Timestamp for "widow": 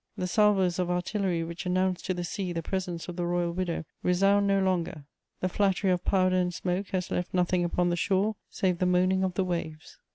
3.51-3.85